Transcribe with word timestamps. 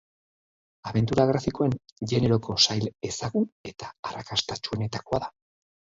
Abentura 0.91 1.25
grafikoen 1.31 1.75
generoko 2.13 2.57
sail 2.65 2.89
ezagun 3.11 3.45
eta 3.73 3.93
arrakastatsuenetakoa 4.13 5.25
da. 5.27 5.35